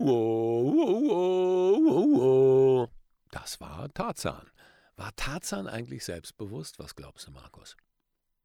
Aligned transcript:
Wow, 0.00 0.62
wow, 0.62 1.80
wow, 1.82 2.20
wow. 2.20 2.88
Das 3.32 3.60
war 3.60 3.92
Tarzan. 3.92 4.46
War 4.96 5.14
Tarzan 5.16 5.66
eigentlich 5.66 6.04
selbstbewusst? 6.04 6.78
Was 6.78 6.94
glaubst 6.94 7.26
du, 7.26 7.32
Markus? 7.32 7.76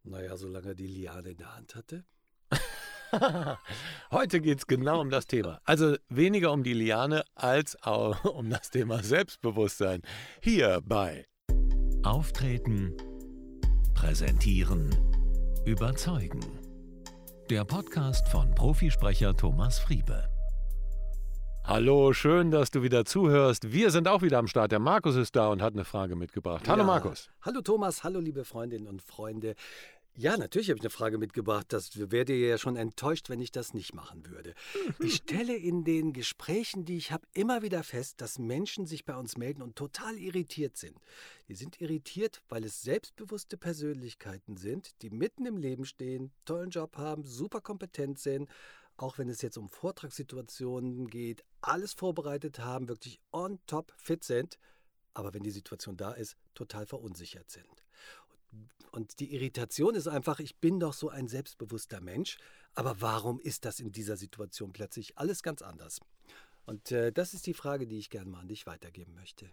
Naja, 0.03 0.35
solange 0.35 0.69
er 0.69 0.75
die 0.75 0.87
Liane 0.87 1.29
in 1.29 1.37
der 1.37 1.55
Hand 1.55 1.75
hatte. 1.75 2.05
Heute 4.11 4.41
geht 4.41 4.57
es 4.57 4.67
genau 4.67 4.99
um 4.99 5.11
das 5.11 5.27
Thema. 5.27 5.61
Also 5.63 5.95
weniger 6.09 6.51
um 6.51 6.63
die 6.63 6.73
Liane 6.73 7.23
als 7.35 7.81
auch 7.83 8.25
um 8.35 8.49
das 8.49 8.71
Thema 8.71 9.03
Selbstbewusstsein. 9.03 10.01
Hier 10.41 10.81
bei 10.83 11.27
Auftreten, 12.01 12.97
Präsentieren, 13.93 14.89
Überzeugen. 15.65 16.41
Der 17.51 17.63
Podcast 17.63 18.27
von 18.27 18.55
Profisprecher 18.55 19.35
Thomas 19.37 19.77
Friebe. 19.77 20.32
Hallo, 21.65 22.11
schön, 22.11 22.51
dass 22.51 22.71
du 22.71 22.83
wieder 22.83 23.05
zuhörst. 23.05 23.71
Wir 23.71 23.89
sind 23.89 24.07
auch 24.09 24.21
wieder 24.21 24.37
am 24.37 24.47
Start. 24.47 24.71
Der 24.73 24.79
Markus 24.79 25.15
ist 25.15 25.35
da 25.35 25.47
und 25.47 25.61
hat 25.61 25.73
eine 25.73 25.85
Frage 25.85 26.15
mitgebracht. 26.17 26.67
Hallo 26.67 26.81
Ja. 26.81 26.85
Markus. 26.87 27.29
Hallo 27.41 27.61
Thomas, 27.61 28.03
hallo 28.03 28.19
liebe 28.19 28.43
Freundinnen 28.43 28.85
und 28.87 29.01
Freunde. 29.01 29.55
Ja, 30.15 30.37
natürlich 30.37 30.69
habe 30.69 30.77
ich 30.77 30.83
eine 30.83 30.89
Frage 30.91 31.17
mitgebracht. 31.17 31.67
Das 31.69 32.11
wäre 32.11 32.33
ja 32.33 32.57
schon 32.59 32.75
enttäuscht, 32.75 33.29
wenn 33.29 33.39
ich 33.41 33.51
das 33.51 33.73
nicht 33.73 33.95
machen 33.95 34.29
würde. 34.29 34.53
Ich 34.99 35.15
stelle 35.15 35.55
in 35.55 35.85
den 35.85 36.11
Gesprächen, 36.11 36.83
die 36.85 36.97
ich 36.97 37.11
habe, 37.13 37.25
immer 37.33 37.61
wieder 37.61 37.81
fest, 37.83 38.19
dass 38.21 38.37
Menschen 38.39 38.85
sich 38.85 39.05
bei 39.05 39.15
uns 39.15 39.37
melden 39.37 39.61
und 39.63 39.75
total 39.77 40.17
irritiert 40.17 40.75
sind. 40.77 40.97
Die 41.47 41.55
sind 41.55 41.79
irritiert, 41.81 42.41
weil 42.49 42.65
es 42.65 42.81
selbstbewusste 42.83 43.57
Persönlichkeiten 43.57 44.57
sind, 44.57 45.01
die 45.01 45.09
mitten 45.09 45.45
im 45.45 45.57
Leben 45.57 45.85
stehen, 45.85 46.31
tollen 46.45 46.69
Job 46.69 46.97
haben, 46.97 47.23
super 47.23 47.61
kompetent 47.61 48.19
sind, 48.19 48.49
auch 48.97 49.17
wenn 49.17 49.29
es 49.29 49.41
jetzt 49.41 49.57
um 49.57 49.69
Vortragssituationen 49.69 51.07
geht, 51.07 51.43
alles 51.61 51.93
vorbereitet 51.93 52.59
haben, 52.59 52.87
wirklich 52.87 53.19
on 53.31 53.59
top 53.65 53.93
fit 53.97 54.23
sind, 54.23 54.57
aber 55.13 55.33
wenn 55.33 55.43
die 55.43 55.51
Situation 55.51 55.97
da 55.97 56.11
ist, 56.11 56.37
total 56.53 56.85
verunsichert 56.85 57.49
sind. 57.49 57.83
Und 58.91 59.19
die 59.19 59.33
Irritation 59.33 59.95
ist 59.95 60.07
einfach, 60.07 60.39
ich 60.39 60.57
bin 60.57 60.79
doch 60.79 60.93
so 60.93 61.09
ein 61.09 61.27
selbstbewusster 61.27 62.01
Mensch, 62.01 62.37
aber 62.75 63.01
warum 63.01 63.39
ist 63.39 63.65
das 63.65 63.79
in 63.79 63.91
dieser 63.91 64.17
Situation 64.17 64.71
plötzlich 64.71 65.17
alles 65.17 65.41
ganz 65.41 65.61
anders? 65.61 65.99
Und 66.65 66.91
äh, 66.91 67.11
das 67.11 67.33
ist 67.33 67.47
die 67.47 67.53
Frage, 67.53 67.87
die 67.87 67.97
ich 67.97 68.09
gerne 68.09 68.29
mal 68.29 68.41
an 68.41 68.47
dich 68.47 68.65
weitergeben 68.65 69.15
möchte. 69.15 69.49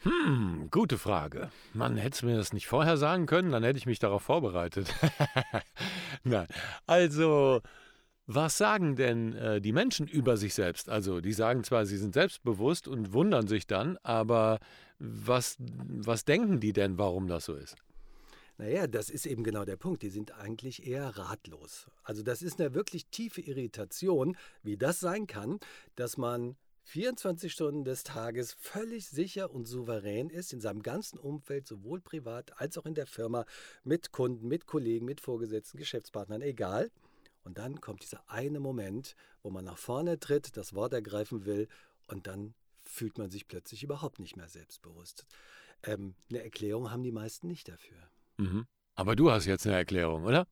Hm, 0.00 0.68
gute 0.70 0.98
Frage. 0.98 1.50
Man 1.72 1.96
hätte 1.96 2.26
mir 2.26 2.36
das 2.36 2.52
nicht 2.52 2.66
vorher 2.66 2.96
sagen 2.96 3.26
können, 3.26 3.50
dann 3.50 3.62
hätte 3.62 3.78
ich 3.78 3.86
mich 3.86 3.98
darauf 3.98 4.22
vorbereitet. 4.22 4.94
Nein. 6.24 6.48
Also, 6.86 7.62
was 8.26 8.58
sagen 8.58 8.96
denn 8.96 9.34
äh, 9.34 9.60
die 9.60 9.72
Menschen 9.72 10.08
über 10.08 10.36
sich 10.36 10.54
selbst? 10.54 10.88
Also, 10.88 11.20
die 11.20 11.32
sagen 11.32 11.64
zwar, 11.64 11.86
sie 11.86 11.96
sind 11.96 12.14
selbstbewusst 12.14 12.88
und 12.88 13.12
wundern 13.12 13.46
sich 13.46 13.66
dann, 13.66 13.98
aber 14.02 14.58
was, 14.98 15.56
was 15.58 16.24
denken 16.24 16.60
die 16.60 16.72
denn, 16.72 16.98
warum 16.98 17.28
das 17.28 17.44
so 17.44 17.54
ist? 17.54 17.76
Naja, 18.58 18.86
das 18.86 19.10
ist 19.10 19.26
eben 19.26 19.44
genau 19.44 19.64
der 19.64 19.76
Punkt. 19.76 20.02
Die 20.02 20.08
sind 20.08 20.32
eigentlich 20.32 20.86
eher 20.86 21.18
ratlos. 21.18 21.88
Also 22.02 22.22
das 22.22 22.40
ist 22.40 22.58
eine 22.58 22.74
wirklich 22.74 23.06
tiefe 23.08 23.42
Irritation, 23.42 24.36
wie 24.62 24.78
das 24.78 24.98
sein 24.98 25.26
kann, 25.26 25.60
dass 25.94 26.16
man 26.16 26.56
24 26.84 27.52
Stunden 27.52 27.84
des 27.84 28.04
Tages 28.04 28.54
völlig 28.58 29.08
sicher 29.08 29.52
und 29.52 29.66
souverän 29.66 30.30
ist 30.30 30.52
in 30.52 30.60
seinem 30.60 30.82
ganzen 30.82 31.18
Umfeld, 31.18 31.66
sowohl 31.66 32.00
privat 32.00 32.58
als 32.60 32.78
auch 32.78 32.86
in 32.86 32.94
der 32.94 33.06
Firma, 33.06 33.44
mit 33.84 34.12
Kunden, 34.12 34.48
mit 34.48 34.66
Kollegen, 34.66 35.04
mit 35.04 35.20
Vorgesetzten, 35.20 35.78
Geschäftspartnern, 35.78 36.42
egal. 36.42 36.90
Und 37.46 37.58
dann 37.58 37.80
kommt 37.80 38.02
dieser 38.02 38.28
eine 38.28 38.58
Moment, 38.58 39.14
wo 39.44 39.50
man 39.50 39.64
nach 39.64 39.78
vorne 39.78 40.18
tritt, 40.18 40.56
das 40.56 40.74
Wort 40.74 40.92
ergreifen 40.92 41.46
will 41.46 41.68
und 42.08 42.26
dann 42.26 42.54
fühlt 42.84 43.18
man 43.18 43.30
sich 43.30 43.46
plötzlich 43.46 43.84
überhaupt 43.84 44.18
nicht 44.18 44.36
mehr 44.36 44.48
selbstbewusst. 44.48 45.24
Ähm, 45.84 46.16
eine 46.28 46.42
Erklärung 46.42 46.90
haben 46.90 47.04
die 47.04 47.12
meisten 47.12 47.46
nicht 47.46 47.68
dafür. 47.68 47.98
Mhm. 48.38 48.66
Aber 48.96 49.14
du 49.14 49.30
hast 49.30 49.46
jetzt 49.46 49.64
eine 49.64 49.76
Erklärung, 49.76 50.24
oder? 50.24 50.48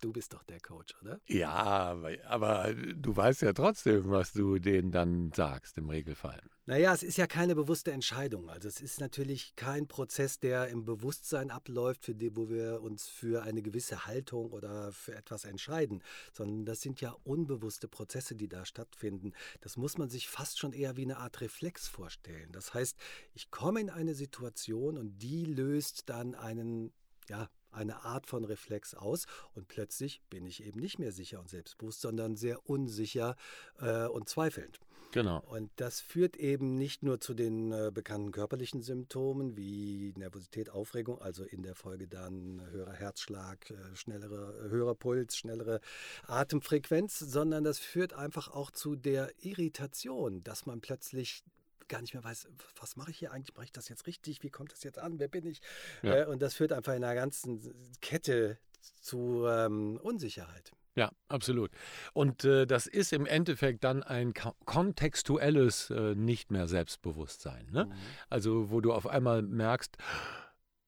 Du 0.00 0.12
bist 0.12 0.34
doch 0.34 0.42
der 0.44 0.60
Coach, 0.60 0.94
oder? 1.00 1.20
Ja, 1.26 1.96
aber, 2.26 2.74
du 2.74 3.16
weißt 3.16 3.42
ja 3.42 3.52
trotzdem, 3.52 4.10
was 4.10 4.32
du 4.32 4.58
denen 4.58 4.90
dann 4.90 5.32
sagst 5.32 5.78
im 5.78 5.88
Regelfall. 5.88 6.42
Naja, 6.68 6.92
es 6.92 7.04
ist 7.04 7.16
ja 7.16 7.28
keine 7.28 7.54
bewusste 7.54 7.92
Entscheidung. 7.92 8.50
Also 8.50 8.66
es 8.66 8.80
ist 8.80 9.00
natürlich 9.00 9.54
kein 9.54 9.86
Prozess, 9.86 10.40
der 10.40 10.66
im 10.68 10.84
Bewusstsein 10.84 11.52
abläuft, 11.52 12.04
für 12.04 12.14
die, 12.14 12.36
wo 12.36 12.50
wir 12.50 12.82
uns 12.82 13.06
für 13.08 13.44
eine 13.44 13.62
gewisse 13.62 14.04
Haltung 14.04 14.50
oder 14.50 14.90
für 14.90 15.14
etwas 15.14 15.44
entscheiden, 15.44 16.02
sondern 16.32 16.66
das 16.66 16.80
sind 16.80 17.00
ja 17.00 17.14
unbewusste 17.22 17.86
Prozesse, 17.86 18.34
die 18.34 18.48
da 18.48 18.64
stattfinden. 18.66 19.32
Das 19.60 19.76
muss 19.76 19.96
man 19.96 20.10
sich 20.10 20.28
fast 20.28 20.58
schon 20.58 20.72
eher 20.72 20.96
wie 20.96 21.04
eine 21.04 21.18
Art 21.18 21.40
Reflex 21.40 21.86
vorstellen. 21.86 22.50
Das 22.50 22.74
heißt, 22.74 22.96
ich 23.32 23.52
komme 23.52 23.80
in 23.80 23.88
eine 23.88 24.14
Situation 24.14 24.98
und 24.98 25.18
die 25.22 25.44
löst 25.44 26.08
dann 26.08 26.34
einen, 26.34 26.92
ja, 27.28 27.48
eine 27.76 28.04
Art 28.04 28.26
von 28.26 28.44
Reflex 28.44 28.94
aus 28.94 29.26
und 29.54 29.68
plötzlich 29.68 30.20
bin 30.30 30.46
ich 30.46 30.64
eben 30.64 30.80
nicht 30.80 30.98
mehr 30.98 31.12
sicher 31.12 31.38
und 31.38 31.48
selbstbewusst, 31.48 32.00
sondern 32.00 32.36
sehr 32.36 32.68
unsicher 32.68 33.36
äh, 33.80 34.06
und 34.06 34.28
zweifelnd. 34.28 34.80
Genau. 35.12 35.42
Und 35.46 35.70
das 35.76 36.00
führt 36.00 36.36
eben 36.36 36.76
nicht 36.76 37.02
nur 37.02 37.20
zu 37.20 37.32
den 37.32 37.72
äh, 37.72 37.90
bekannten 37.92 38.32
körperlichen 38.32 38.82
Symptomen 38.82 39.56
wie 39.56 40.12
Nervosität, 40.16 40.68
Aufregung, 40.68 41.20
also 41.22 41.44
in 41.44 41.62
der 41.62 41.74
Folge 41.74 42.06
dann 42.06 42.60
höherer 42.70 42.92
Herzschlag, 42.92 43.70
äh, 43.70 43.74
schnellere, 43.94 44.68
höherer 44.68 44.94
Puls, 44.94 45.36
schnellere 45.36 45.80
Atemfrequenz, 46.26 47.18
sondern 47.18 47.64
das 47.64 47.78
führt 47.78 48.12
einfach 48.12 48.48
auch 48.48 48.70
zu 48.70 48.96
der 48.96 49.32
Irritation, 49.42 50.42
dass 50.44 50.66
man 50.66 50.80
plötzlich 50.80 51.44
gar 51.88 52.00
nicht 52.00 52.14
mehr 52.14 52.24
weiß, 52.24 52.48
was 52.80 52.96
mache 52.96 53.10
ich 53.10 53.18
hier 53.18 53.32
eigentlich? 53.32 53.54
Mache 53.54 53.64
ich 53.64 53.72
das 53.72 53.88
jetzt 53.88 54.06
richtig? 54.06 54.42
Wie 54.42 54.50
kommt 54.50 54.72
das 54.72 54.82
jetzt 54.82 54.98
an? 54.98 55.18
Wer 55.18 55.28
bin 55.28 55.46
ich? 55.46 55.60
Ja. 56.02 56.22
Äh, 56.22 56.26
und 56.26 56.42
das 56.42 56.54
führt 56.54 56.72
einfach 56.72 56.94
in 56.94 57.04
einer 57.04 57.14
ganzen 57.14 57.60
Kette 58.00 58.58
zu 59.00 59.46
ähm, 59.46 59.98
Unsicherheit. 60.02 60.72
Ja, 60.94 61.10
absolut. 61.28 61.70
Und 62.14 62.44
äh, 62.44 62.66
das 62.66 62.86
ist 62.86 63.12
im 63.12 63.26
Endeffekt 63.26 63.84
dann 63.84 64.02
ein 64.02 64.32
ko- 64.32 64.56
kontextuelles 64.64 65.90
äh, 65.90 66.14
nicht 66.14 66.50
mehr 66.50 66.68
Selbstbewusstsein. 66.68 67.68
Ne? 67.70 67.90
Also 68.30 68.70
wo 68.70 68.80
du 68.80 68.94
auf 68.94 69.06
einmal 69.06 69.42
merkst, 69.42 69.98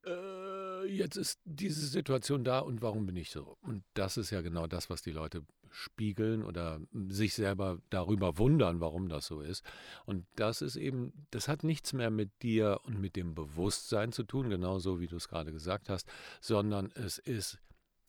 äh, 0.07 0.87
jetzt 0.87 1.17
ist 1.17 1.41
diese 1.45 1.87
Situation 1.87 2.43
da 2.43 2.61
und 2.61 2.81
warum 2.81 3.05
bin 3.05 3.17
ich 3.17 3.31
so? 3.31 3.59
Und 3.61 3.85
das 3.93 4.17
ist 4.17 4.31
ja 4.31 4.41
genau 4.41 4.67
das, 4.67 4.89
was 4.89 5.03
die 5.03 5.11
Leute 5.11 5.45
spiegeln 5.71 6.45
oder 6.45 6.81
sich 7.09 7.35
selber 7.35 7.79
darüber 7.91 8.39
wundern, 8.39 8.81
warum 8.81 9.09
das 9.09 9.27
so 9.27 9.41
ist. 9.41 9.65
Und 10.07 10.27
das 10.37 10.63
ist 10.63 10.77
eben, 10.77 11.27
das 11.31 11.49
hat 11.49 11.65
nichts 11.65 11.93
mehr 11.93 12.11
mit 12.11 12.43
dir 12.43 12.81
und 12.85 13.01
mit 13.01 13.17
dem 13.17 13.35
Bewusstsein 13.35 14.13
zu 14.13 14.23
tun, 14.23 14.51
genauso 14.51 15.01
wie 15.01 15.07
du 15.07 15.17
es 15.17 15.29
gerade 15.29 15.53
gesagt 15.53 15.89
hast, 15.89 16.09
sondern 16.41 16.91
es 16.95 17.19
ist, 17.19 17.59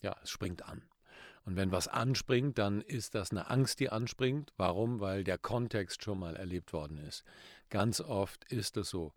ja, 0.01 0.15
es 0.23 0.29
springt 0.29 0.63
an. 0.65 0.83
Und 1.45 1.55
wenn 1.55 1.71
was 1.71 1.87
anspringt, 1.87 2.57
dann 2.57 2.81
ist 2.81 3.15
das 3.15 3.31
eine 3.31 3.49
Angst, 3.49 3.79
die 3.79 3.89
anspringt. 3.89 4.53
Warum? 4.57 4.99
Weil 4.99 5.23
der 5.23 5.37
Kontext 5.37 6.03
schon 6.03 6.19
mal 6.19 6.35
erlebt 6.35 6.73
worden 6.73 6.97
ist. 6.97 7.23
Ganz 7.69 8.01
oft 8.01 8.43
ist 8.51 8.77
es 8.77 8.89
so. 8.89 9.13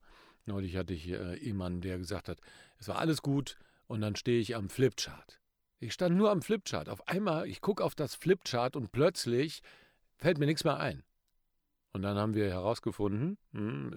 Neulich 0.46 0.76
hatte 0.76 0.94
ich 0.94 1.08
äh, 1.08 1.36
jemanden, 1.44 1.82
der 1.82 1.98
gesagt 1.98 2.28
hat, 2.28 2.40
es 2.78 2.88
war 2.88 2.98
alles 2.98 3.22
gut 3.22 3.58
und 3.86 4.00
dann 4.00 4.16
stehe 4.16 4.40
ich 4.40 4.56
am 4.56 4.68
Flipchart. 4.68 5.41
Ich 5.82 5.94
stand 5.94 6.16
nur 6.16 6.30
am 6.30 6.42
Flipchart. 6.42 6.88
Auf 6.88 7.08
einmal, 7.08 7.48
ich 7.48 7.60
gucke 7.60 7.82
auf 7.82 7.96
das 7.96 8.14
Flipchart 8.14 8.76
und 8.76 8.92
plötzlich 8.92 9.62
fällt 10.16 10.38
mir 10.38 10.46
nichts 10.46 10.62
mehr 10.62 10.78
ein. 10.78 11.02
Und 11.92 12.02
dann 12.02 12.16
haben 12.16 12.34
wir 12.34 12.48
herausgefunden, 12.48 13.36
hm, 13.52 13.90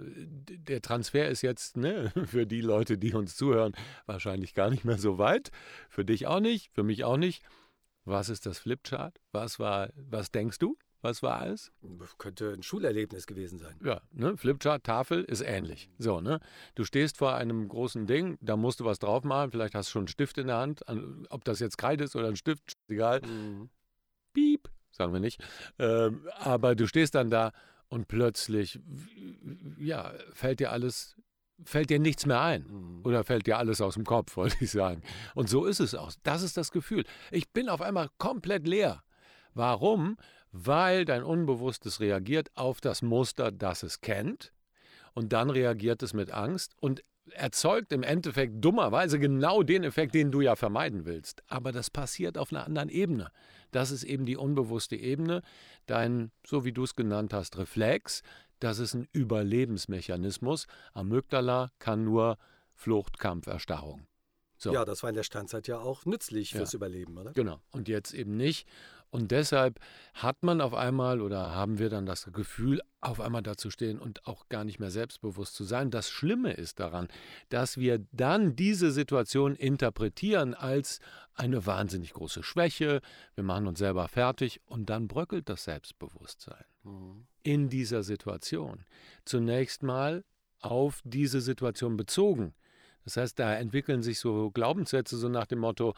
der 0.47 0.81
Transfer 0.81 1.29
ist 1.29 1.43
jetzt 1.43 1.77
ne, 1.77 2.11
für 2.25 2.47
die 2.47 2.61
Leute, 2.61 2.97
die 2.97 3.13
uns 3.13 3.37
zuhören, 3.37 3.73
wahrscheinlich 4.07 4.55
gar 4.55 4.71
nicht 4.71 4.83
mehr 4.83 4.97
so 4.97 5.19
weit. 5.19 5.51
Für 5.87 6.03
dich 6.03 6.25
auch 6.25 6.39
nicht, 6.39 6.73
für 6.73 6.81
mich 6.81 7.03
auch 7.03 7.17
nicht. 7.17 7.43
Was 8.03 8.29
ist 8.29 8.47
das 8.47 8.57
Flipchart? 8.57 9.21
Was 9.31 9.59
war, 9.59 9.89
was 9.95 10.31
denkst 10.31 10.57
du? 10.57 10.77
Was 11.05 11.21
war 11.21 11.45
es? 11.45 11.71
Könnte 12.17 12.51
ein 12.53 12.63
Schulerlebnis 12.63 13.27
gewesen 13.27 13.59
sein. 13.59 13.75
Ja, 13.83 14.01
ne? 14.11 14.35
Flipchart, 14.37 14.83
Tafel 14.83 15.23
ist 15.23 15.41
ähnlich. 15.41 15.87
So, 15.99 16.19
ne? 16.19 16.39
Du 16.73 16.83
stehst 16.83 17.17
vor 17.17 17.35
einem 17.35 17.67
großen 17.67 18.07
Ding, 18.07 18.39
da 18.41 18.57
musst 18.57 18.79
du 18.79 18.85
was 18.85 18.97
drauf 18.97 19.23
malen, 19.23 19.51
vielleicht 19.51 19.75
hast 19.75 19.89
du 19.89 19.91
schon 19.91 19.99
einen 20.01 20.07
Stift 20.07 20.39
in 20.39 20.47
der 20.47 20.57
Hand. 20.57 20.87
An- 20.89 21.27
Ob 21.29 21.43
das 21.45 21.59
jetzt 21.59 21.77
Kreide 21.77 22.05
ist 22.05 22.15
oder 22.15 22.27
ein 22.27 22.35
Stift, 22.37 22.73
egal. 22.87 23.21
Mhm. 23.21 23.69
Piep, 24.33 24.67
sagen 24.89 25.13
wir 25.13 25.19
nicht. 25.19 25.43
Ähm, 25.77 26.27
aber 26.39 26.73
du 26.75 26.87
stehst 26.87 27.13
dann 27.13 27.29
da 27.29 27.51
und 27.87 28.07
plötzlich, 28.07 28.79
ja, 29.77 30.11
fällt 30.33 30.59
dir 30.59 30.71
alles, 30.71 31.15
fällt 31.65 31.91
dir 31.91 31.99
nichts 31.99 32.25
mehr 32.25 32.41
ein. 32.41 32.63
Mhm. 32.67 33.01
Oder 33.05 33.23
fällt 33.23 33.45
dir 33.45 33.59
alles 33.59 33.79
aus 33.79 33.93
dem 33.93 34.05
Kopf, 34.05 34.35
wollte 34.37 34.57
ich 34.59 34.71
sagen. 34.71 35.03
Und 35.35 35.49
so 35.49 35.65
ist 35.65 35.79
es 35.81 35.93
auch. 35.93 36.11
Das 36.23 36.41
ist 36.41 36.57
das 36.57 36.71
Gefühl. 36.71 37.03
Ich 37.29 37.51
bin 37.51 37.69
auf 37.69 37.81
einmal 37.83 38.09
komplett 38.17 38.67
leer. 38.67 39.03
Warum? 39.53 40.17
Weil 40.57 41.03
dein 41.03 41.23
Unbewusstes 41.23 41.99
reagiert 41.99 42.49
auf 42.55 42.79
das 42.79 43.01
Muster, 43.01 43.51
das 43.51 43.83
es 43.83 43.99
kennt. 43.99 44.53
Und 45.13 45.33
dann 45.33 45.49
reagiert 45.49 46.01
es 46.01 46.13
mit 46.13 46.31
Angst. 46.31 46.75
Und 46.79 47.03
erzeugt 47.31 47.91
im 47.91 48.03
Endeffekt 48.03 48.63
dummerweise 48.63 49.19
genau 49.19 49.63
den 49.63 49.83
Effekt, 49.83 50.15
den 50.15 50.31
du 50.31 50.39
ja 50.39 50.55
vermeiden 50.55 51.05
willst. 51.05 51.43
Aber 51.47 51.73
das 51.73 51.89
passiert 51.89 52.37
auf 52.37 52.53
einer 52.53 52.65
anderen 52.65 52.87
Ebene. 52.87 53.31
Das 53.71 53.91
ist 53.91 54.03
eben 54.03 54.25
die 54.25 54.37
unbewusste 54.37 54.95
Ebene. 54.95 55.41
Dein, 55.87 56.31
so 56.47 56.63
wie 56.63 56.71
du 56.71 56.83
es 56.83 56.95
genannt 56.95 57.33
hast, 57.33 57.57
Reflex, 57.57 58.21
das 58.59 58.79
ist 58.79 58.93
ein 58.93 59.09
Überlebensmechanismus. 59.11 60.67
Amygdala 60.93 61.71
kann 61.79 62.05
nur 62.05 62.37
Flucht, 62.73 63.19
Kampf, 63.19 63.47
Erstarrung. 63.47 64.07
So. 64.57 64.71
Ja, 64.73 64.85
das 64.85 65.03
war 65.03 65.09
in 65.09 65.15
der 65.15 65.23
Steinzeit 65.23 65.67
ja 65.67 65.79
auch 65.79 66.05
nützlich 66.05 66.51
fürs 66.51 66.71
ja. 66.71 66.77
Überleben, 66.77 67.17
oder? 67.17 67.33
Genau. 67.33 67.59
Und 67.71 67.89
jetzt 67.89 68.13
eben 68.13 68.37
nicht. 68.37 68.67
Und 69.15 69.31
deshalb 69.31 69.79
hat 70.13 70.43
man 70.43 70.59
auf 70.59 70.73
einmal 70.73 71.21
oder 71.21 71.55
haben 71.55 71.79
wir 71.79 71.89
dann 71.89 72.05
das 72.05 72.29
Gefühl, 72.33 72.81
auf 72.99 73.21
einmal 73.21 73.41
da 73.41 73.55
zu 73.55 73.69
stehen 73.71 73.97
und 73.97 74.27
auch 74.27 74.49
gar 74.49 74.65
nicht 74.65 74.81
mehr 74.81 74.91
selbstbewusst 74.91 75.55
zu 75.55 75.63
sein. 75.63 75.89
Das 75.89 76.09
Schlimme 76.09 76.51
ist 76.51 76.81
daran, 76.81 77.07
dass 77.47 77.77
wir 77.77 78.05
dann 78.11 78.57
diese 78.57 78.91
Situation 78.91 79.55
interpretieren 79.55 80.53
als 80.53 80.99
eine 81.33 81.65
wahnsinnig 81.65 82.11
große 82.11 82.43
Schwäche. 82.43 82.99
Wir 83.35 83.45
machen 83.45 83.67
uns 83.67 83.79
selber 83.79 84.09
fertig 84.09 84.59
und 84.65 84.89
dann 84.89 85.07
bröckelt 85.07 85.47
das 85.47 85.63
Selbstbewusstsein 85.63 86.65
mhm. 86.83 87.25
in 87.41 87.69
dieser 87.69 88.03
Situation. 88.03 88.83
Zunächst 89.23 89.81
mal 89.81 90.25
auf 90.59 90.99
diese 91.05 91.39
Situation 91.39 91.95
bezogen. 91.95 92.53
Das 93.05 93.15
heißt, 93.15 93.39
da 93.39 93.55
entwickeln 93.55 94.03
sich 94.03 94.19
so 94.19 94.51
Glaubenssätze 94.51 95.15
so 95.15 95.29
nach 95.29 95.45
dem 95.45 95.59
Motto, 95.59 95.93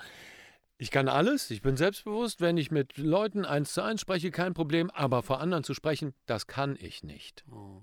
ich 0.77 0.91
kann 0.91 1.07
alles, 1.07 1.49
ich 1.49 1.61
bin 1.61 1.75
selbstbewusst, 1.75 2.39
wenn 2.39 2.57
ich 2.57 2.71
mit 2.71 2.97
Leuten 2.97 3.45
eins 3.45 3.73
zu 3.73 3.81
eins 3.81 4.01
spreche, 4.01 4.31
kein 4.31 4.53
Problem, 4.53 4.91
aber 4.91 5.23
vor 5.23 5.41
anderen 5.41 5.63
zu 5.63 5.73
sprechen, 5.73 6.13
das 6.25 6.47
kann 6.47 6.77
ich 6.79 7.03
nicht. 7.03 7.43
Oh. 7.51 7.81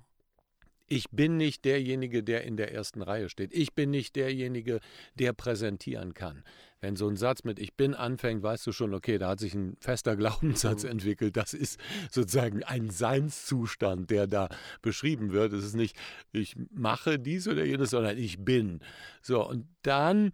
Ich 0.87 1.11
bin 1.11 1.38
nicht 1.38 1.64
derjenige, 1.64 2.23
der 2.23 2.44
in 2.44 2.56
der 2.56 2.73
ersten 2.73 3.00
Reihe 3.00 3.31
steht. 3.31 3.55
Ich 3.55 3.75
bin 3.75 3.91
nicht 3.91 4.17
derjenige, 4.17 4.81
der 5.14 5.32
präsentieren 5.32 6.12
kann. 6.12 6.44
Wenn 6.81 6.94
so 6.94 7.08
ein 7.08 7.17
Satz 7.17 7.43
mit 7.43 7.58
Ich 7.58 7.75
bin 7.75 7.94
anfängt, 7.94 8.43
weißt 8.43 8.67
du 8.67 8.73
schon, 8.73 8.93
okay, 8.93 9.17
da 9.17 9.31
hat 9.31 9.40
sich 9.40 9.55
ein 9.55 9.76
fester 9.81 10.14
Glaubenssatz 10.17 10.85
mhm. 10.85 10.90
entwickelt. 10.90 11.38
Das 11.38 11.55
ist 11.55 11.81
sozusagen 12.11 12.62
ein 12.62 12.90
Seinszustand, 12.90 14.11
der 14.11 14.26
da 14.26 14.50
beschrieben 14.82 15.32
wird. 15.32 15.55
Es 15.55 15.64
ist 15.64 15.75
nicht, 15.75 15.97
ich 16.32 16.55
mache 16.70 17.19
dies 17.19 17.49
oder 17.49 17.64
jenes, 17.64 17.90
sondern 17.90 18.19
ich 18.19 18.44
bin. 18.44 18.81
So, 19.23 19.49
und 19.49 19.67
dann 19.82 20.32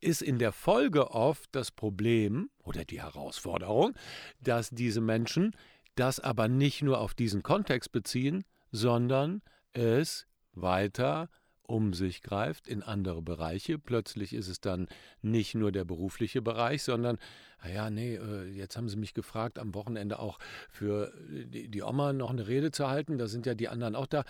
ist 0.00 0.22
in 0.22 0.38
der 0.38 0.52
Folge 0.52 1.10
oft 1.10 1.48
das 1.52 1.70
Problem 1.70 2.50
oder 2.62 2.84
die 2.84 3.02
Herausforderung, 3.02 3.94
dass 4.40 4.70
diese 4.70 5.00
Menschen 5.00 5.54
das 5.94 6.20
aber 6.20 6.48
nicht 6.48 6.82
nur 6.82 7.00
auf 7.00 7.14
diesen 7.14 7.42
Kontext 7.42 7.92
beziehen, 7.92 8.44
sondern 8.70 9.42
es 9.72 10.26
weiter 10.52 11.28
um 11.70 11.94
sich 11.94 12.22
greift 12.22 12.68
in 12.68 12.82
andere 12.82 13.22
Bereiche. 13.22 13.78
Plötzlich 13.78 14.32
ist 14.32 14.48
es 14.48 14.60
dann 14.60 14.88
nicht 15.22 15.54
nur 15.54 15.72
der 15.72 15.84
berufliche 15.84 16.42
Bereich, 16.42 16.82
sondern, 16.82 17.18
naja, 17.62 17.84
ah 17.86 17.90
nee, 17.90 18.16
äh, 18.16 18.48
jetzt 18.50 18.76
haben 18.76 18.88
sie 18.88 18.96
mich 18.96 19.14
gefragt, 19.14 19.58
am 19.58 19.74
Wochenende 19.74 20.18
auch 20.18 20.38
für 20.70 21.12
die 21.28 21.82
Oma 21.82 22.12
noch 22.12 22.30
eine 22.30 22.48
Rede 22.48 22.72
zu 22.72 22.88
halten. 22.88 23.18
Da 23.18 23.28
sind 23.28 23.46
ja 23.46 23.54
die 23.54 23.68
anderen 23.68 23.94
auch 23.94 24.06
da. 24.06 24.24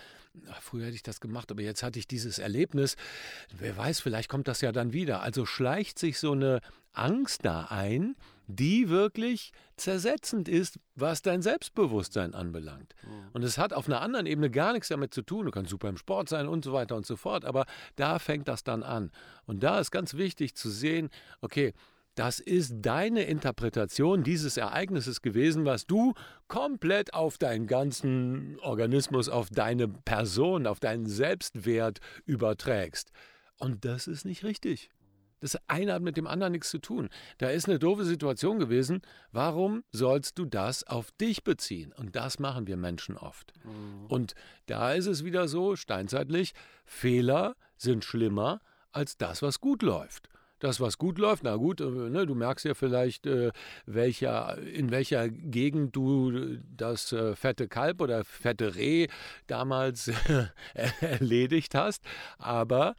Ach, 0.49 0.61
früher 0.61 0.85
hätte 0.85 0.95
ich 0.95 1.03
das 1.03 1.19
gemacht, 1.19 1.51
aber 1.51 1.61
jetzt 1.61 1.83
hatte 1.83 1.99
ich 1.99 2.07
dieses 2.07 2.39
Erlebnis. 2.39 2.95
Wer 3.57 3.75
weiß, 3.75 3.99
vielleicht 3.99 4.29
kommt 4.29 4.47
das 4.47 4.61
ja 4.61 4.71
dann 4.71 4.93
wieder. 4.93 5.21
Also 5.21 5.45
schleicht 5.45 5.97
sich 5.97 6.19
so 6.19 6.33
eine 6.33 6.61
Angst 6.93 7.45
da 7.45 7.65
ein, 7.69 8.15
die 8.47 8.89
wirklich 8.89 9.51
zersetzend 9.77 10.47
ist, 10.47 10.79
was 10.95 11.21
dein 11.21 11.41
Selbstbewusstsein 11.41 12.33
anbelangt. 12.33 12.95
Mhm. 13.03 13.29
Und 13.33 13.43
es 13.43 13.57
hat 13.57 13.73
auf 13.73 13.87
einer 13.87 14.01
anderen 14.01 14.25
Ebene 14.25 14.49
gar 14.49 14.73
nichts 14.73 14.89
damit 14.89 15.13
zu 15.13 15.21
tun. 15.21 15.45
Du 15.45 15.51
kannst 15.51 15.69
super 15.69 15.89
im 15.89 15.97
Sport 15.97 16.29
sein 16.29 16.47
und 16.47 16.63
so 16.63 16.73
weiter 16.73 16.95
und 16.95 17.05
so 17.05 17.15
fort, 17.15 17.45
aber 17.45 17.65
da 17.95 18.19
fängt 18.19 18.47
das 18.47 18.63
dann 18.63 18.83
an. 18.83 19.11
Und 19.45 19.63
da 19.63 19.79
ist 19.79 19.91
ganz 19.91 20.15
wichtig 20.15 20.55
zu 20.55 20.69
sehen, 20.69 21.09
okay, 21.41 21.73
das 22.15 22.41
ist 22.41 22.73
deine 22.81 23.23
Interpretation 23.23 24.23
dieses 24.23 24.57
Ereignisses 24.57 25.21
gewesen, 25.21 25.63
was 25.63 25.87
du 25.87 26.13
komplett 26.49 27.13
auf 27.13 27.37
deinen 27.37 27.67
ganzen 27.67 28.59
Organismus, 28.59 29.29
auf 29.29 29.49
deine 29.49 29.87
Person, 29.87 30.67
auf 30.67 30.81
deinen 30.81 31.05
Selbstwert 31.05 31.99
überträgst. 32.25 33.11
Und 33.57 33.85
das 33.85 34.07
ist 34.07 34.25
nicht 34.25 34.43
richtig. 34.43 34.89
Das 35.41 35.57
eine 35.67 35.93
hat 35.93 36.01
mit 36.01 36.17
dem 36.17 36.27
anderen 36.27 36.53
nichts 36.53 36.69
zu 36.69 36.77
tun. 36.77 37.09
Da 37.39 37.49
ist 37.49 37.67
eine 37.67 37.79
doofe 37.79 38.05
Situation 38.05 38.59
gewesen. 38.59 39.01
Warum 39.31 39.83
sollst 39.91 40.37
du 40.37 40.45
das 40.45 40.85
auf 40.85 41.11
dich 41.11 41.43
beziehen? 41.43 41.93
Und 41.97 42.15
das 42.15 42.39
machen 42.39 42.67
wir 42.67 42.77
Menschen 42.77 43.17
oft. 43.17 43.51
Mhm. 43.63 44.05
Und 44.07 44.35
da 44.67 44.93
ist 44.93 45.07
es 45.07 45.25
wieder 45.25 45.47
so, 45.47 45.75
steinzeitlich, 45.75 46.53
Fehler 46.85 47.55
sind 47.75 48.05
schlimmer 48.05 48.61
als 48.91 49.17
das, 49.17 49.41
was 49.41 49.59
gut 49.59 49.81
läuft. 49.81 50.29
Das, 50.59 50.79
was 50.79 50.99
gut 50.99 51.17
läuft, 51.17 51.43
na 51.43 51.55
gut, 51.55 51.81
äh, 51.81 51.85
ne, 51.85 52.27
du 52.27 52.35
merkst 52.35 52.65
ja 52.65 52.75
vielleicht, 52.75 53.25
äh, 53.25 53.51
welcher, 53.87 54.59
in 54.59 54.91
welcher 54.91 55.27
Gegend 55.27 55.95
du 55.95 56.59
das 56.77 57.11
äh, 57.13 57.35
fette 57.35 57.67
Kalb 57.67 57.99
oder 57.99 58.23
fette 58.23 58.75
Reh 58.75 59.07
damals 59.47 60.11
erledigt 61.01 61.73
hast. 61.73 62.03
Aber 62.37 62.95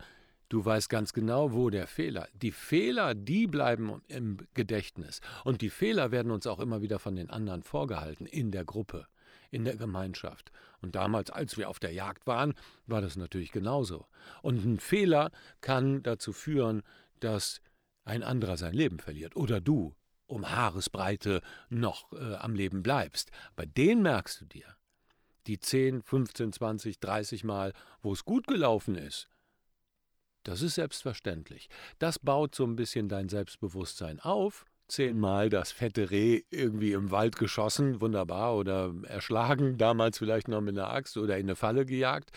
Du 0.53 0.63
weißt 0.63 0.91
ganz 0.91 1.15
genau, 1.15 1.55
wo 1.55 1.71
der 1.71 1.87
Fehler. 1.87 2.29
Die 2.35 2.53
Fehler, 2.53 3.15
die 3.15 3.47
bleiben 3.47 4.03
im 4.09 4.37
Gedächtnis. 4.53 5.23
Und 5.45 5.63
die 5.63 5.71
Fehler 5.71 6.11
werden 6.11 6.31
uns 6.31 6.47
auch 6.47 6.61
immer 6.61 6.83
wieder 6.83 6.99
von 6.99 7.17
den 7.17 7.31
anderen 7.31 7.63
vorgehalten, 7.63 8.27
in 8.27 8.51
der 8.51 8.67
Gruppe, 8.67 9.07
in 9.51 9.65
der 9.65 9.77
Gemeinschaft. 9.77 10.53
Und 10.83 10.95
damals, 10.95 11.31
als 11.31 11.57
wir 11.57 11.71
auf 11.71 11.79
der 11.79 11.95
Jagd 11.95 12.27
waren, 12.27 12.53
war 12.87 13.01
das 13.01 13.17
natürlich 13.17 13.51
genauso. 13.51 14.05
Und 14.43 14.63
ein 14.67 14.79
Fehler 14.79 15.31
kann 15.63 16.03
dazu 16.03 16.35
führen, 16.35 16.83
dass 17.21 17.63
ein 18.05 18.23
anderer 18.23 18.59
sein 18.59 18.75
Leben 18.75 18.99
verliert. 18.99 19.37
Oder 19.37 19.59
du 19.63 19.95
um 20.27 20.51
Haaresbreite 20.51 21.41
noch 21.71 22.13
äh, 22.13 22.35
am 22.35 22.55
Leben 22.55 22.83
bleibst. 22.83 23.31
Bei 23.57 23.65
denen 23.65 24.03
merkst 24.03 24.43
du 24.43 24.45
dir, 24.45 24.77
die 25.47 25.59
10, 25.59 26.03
15, 26.03 26.53
20, 26.53 27.01
30 27.01 27.43
Mal, 27.43 27.73
wo 28.03 28.13
es 28.13 28.27
gut 28.27 28.47
gelaufen 28.47 28.97
ist, 28.97 29.31
das 30.43 30.63
ist 30.63 30.75
selbstverständlich. 30.75 31.69
Das 31.99 32.19
baut 32.19 32.55
so 32.55 32.65
ein 32.65 32.77
bisschen 32.77 33.09
dein 33.09 33.29
Selbstbewusstsein 33.29 34.21
auf. 34.21 34.65
Zehnmal 34.89 35.49
das 35.49 35.73
fette 35.73 36.11
Reh 36.11 36.43
irgendwie 36.51 36.93
im 36.93 37.11
Wald 37.11 37.37
geschossen, 37.37 38.01
wunderbar, 38.01 38.57
oder 38.57 38.93
erschlagen, 39.05 39.79
damals 39.79 40.19
vielleicht 40.19 40.49
noch 40.49 40.61
mit 40.61 40.77
einer 40.77 40.91
Axt 40.91 41.17
oder 41.17 41.39
in 41.39 41.47
eine 41.47 41.57
Falle 41.57 41.87
gejagt. 41.87 42.31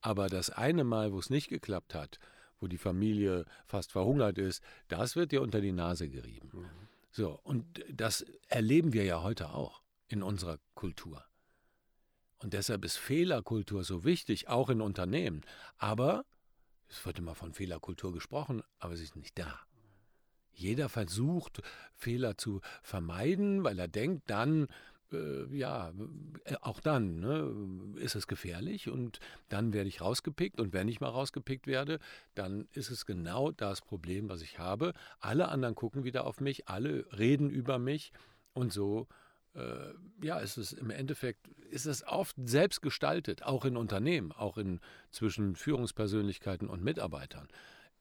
Aber 0.00 0.28
das 0.28 0.50
eine 0.50 0.84
Mal, 0.84 1.12
wo 1.12 1.18
es 1.18 1.30
nicht 1.30 1.48
geklappt 1.48 1.94
hat, 1.94 2.18
wo 2.58 2.66
die 2.66 2.78
Familie 2.78 3.44
fast 3.66 3.92
verhungert 3.92 4.38
ist, 4.38 4.62
das 4.88 5.14
wird 5.14 5.30
dir 5.32 5.42
unter 5.42 5.60
die 5.60 5.72
Nase 5.72 6.08
gerieben. 6.08 6.50
Mhm. 6.52 6.66
So, 7.12 7.38
und 7.42 7.84
das 7.92 8.24
erleben 8.48 8.92
wir 8.92 9.04
ja 9.04 9.22
heute 9.22 9.50
auch 9.50 9.82
in 10.08 10.22
unserer 10.22 10.58
Kultur. 10.74 11.24
Und 12.38 12.54
deshalb 12.54 12.84
ist 12.84 12.96
Fehlerkultur 12.96 13.84
so 13.84 14.04
wichtig, 14.04 14.48
auch 14.48 14.70
in 14.70 14.80
Unternehmen. 14.80 15.42
Aber 15.76 16.24
es 16.90 17.06
wird 17.06 17.18
immer 17.18 17.34
von 17.34 17.52
Fehlerkultur 17.52 18.12
gesprochen, 18.12 18.62
aber 18.78 18.96
sie 18.96 19.04
ist 19.04 19.16
nicht 19.16 19.38
da. 19.38 19.60
Jeder 20.52 20.88
versucht, 20.88 21.62
Fehler 21.94 22.36
zu 22.36 22.60
vermeiden, 22.82 23.64
weil 23.64 23.78
er 23.78 23.88
denkt, 23.88 24.28
dann, 24.28 24.66
äh, 25.12 25.46
ja, 25.56 25.92
äh, 26.44 26.56
auch 26.60 26.80
dann 26.80 27.20
ne, 27.20 27.98
ist 28.00 28.16
es 28.16 28.26
gefährlich 28.26 28.90
und 28.90 29.20
dann 29.48 29.72
werde 29.72 29.88
ich 29.88 30.00
rausgepickt 30.00 30.60
und 30.60 30.72
wenn 30.72 30.88
ich 30.88 31.00
mal 31.00 31.08
rausgepickt 31.08 31.66
werde, 31.66 31.98
dann 32.34 32.68
ist 32.72 32.90
es 32.90 33.06
genau 33.06 33.52
das 33.52 33.80
Problem, 33.80 34.28
was 34.28 34.42
ich 34.42 34.58
habe. 34.58 34.92
Alle 35.20 35.48
anderen 35.48 35.76
gucken 35.76 36.04
wieder 36.04 36.26
auf 36.26 36.40
mich, 36.40 36.68
alle 36.68 37.06
reden 37.16 37.48
über 37.48 37.78
mich 37.78 38.12
und 38.52 38.72
so 38.72 39.06
äh, 39.54 40.24
ja, 40.24 40.38
ist 40.38 40.56
es 40.56 40.72
im 40.72 40.90
Endeffekt, 40.90 41.48
ist 41.70 41.86
es 41.86 42.06
oft 42.06 42.36
selbst 42.44 42.82
gestaltet, 42.82 43.42
auch 43.42 43.64
in 43.64 43.76
Unternehmen, 43.76 44.32
auch 44.32 44.58
in 44.58 44.80
zwischen 45.10 45.56
Führungspersönlichkeiten 45.56 46.68
und 46.68 46.82
Mitarbeitern. 46.82 47.48